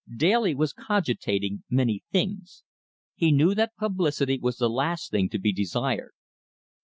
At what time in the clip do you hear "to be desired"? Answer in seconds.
5.29-6.13